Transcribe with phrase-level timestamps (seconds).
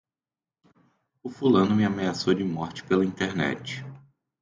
[1.21, 3.85] O fulano me ameaçou de morte pela internet